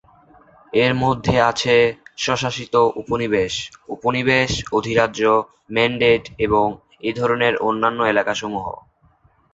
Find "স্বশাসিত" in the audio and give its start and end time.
2.17-2.73